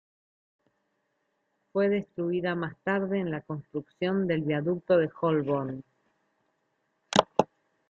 Fue 1.71 1.87
destruida 1.87 2.55
más 2.55 2.75
tarde 2.83 3.19
en 3.19 3.29
la 3.29 3.41
construcción 3.41 4.25
del 4.25 4.41
viaducto 4.41 4.97
de 4.97 5.11
Holborn. 5.21 5.83